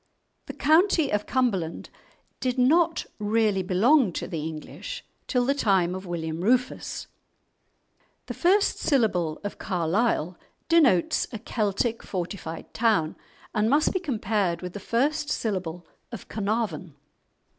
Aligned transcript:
The 0.47 0.53
county 0.53 1.11
of 1.11 1.27
Cumberland 1.27 1.91
did 2.39 2.57
not 2.57 3.05
really 3.19 3.61
belong 3.61 4.11
to 4.13 4.27
the 4.27 4.39
English 4.47 5.05
till 5.27 5.45
the 5.45 5.53
time 5.53 5.93
of 5.93 6.07
William 6.07 6.41
Rufus. 6.43 7.05
The 8.25 8.33
first 8.33 8.79
syllable 8.79 9.39
of 9.43 9.59
"Carlisle" 9.59 10.39
denotes 10.67 11.27
a 11.31 11.37
Celtic 11.37 12.01
fortified 12.01 12.73
town, 12.73 13.15
and 13.53 13.69
must 13.69 13.93
be 13.93 13.99
compared 13.99 14.63
with 14.63 14.73
the 14.73 14.79
first 14.79 15.29
syllable 15.29 15.85
of 16.11 16.27
"Carnarvon." 16.27 16.95